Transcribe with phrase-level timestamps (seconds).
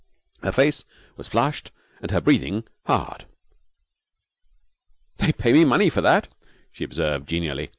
[0.41, 0.83] Her face
[1.15, 3.25] was flushed and she was breathing hard.
[5.17, 6.27] 'They pay me money for that!'
[6.71, 7.69] she observed, genially.